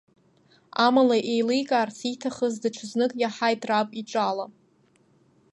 Амала 0.85 1.17
еиликаарц 1.31 1.97
ииҭахыз 2.09 2.53
даҽа 2.61 2.85
знык 2.91 3.13
иаҳаит 3.21 3.61
раб 3.69 3.89
иҿала. 3.99 4.45